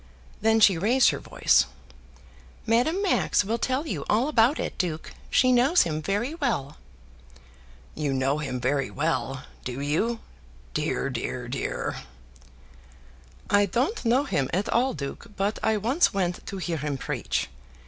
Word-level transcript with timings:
Then 0.41 0.59
she 0.59 0.79
raised 0.79 1.11
her 1.11 1.19
voice. 1.19 1.67
"Madame 2.65 3.03
Max 3.03 3.45
will 3.45 3.59
tell 3.59 3.85
you 3.85 4.03
all 4.09 4.29
about 4.29 4.59
it, 4.59 4.75
duke. 4.79 5.13
She 5.29 5.51
knows 5.51 5.83
him 5.83 6.01
very 6.01 6.33
well." 6.33 6.77
"You 7.93 8.11
know 8.11 8.39
him 8.39 8.59
very 8.59 8.89
well; 8.89 9.43
do 9.63 9.79
you? 9.79 10.19
Dear, 10.73 11.11
dear, 11.11 11.47
dear!" 11.47 11.97
"I 13.47 13.67
don't 13.67 14.03
know 14.03 14.23
him 14.23 14.49
at 14.51 14.67
all, 14.69 14.95
duke, 14.95 15.27
but 15.37 15.59
I 15.61 15.77
once 15.77 16.11
went 16.11 16.47
to 16.47 16.57
hear 16.57 16.77
him 16.77 16.97
preach. 16.97 17.47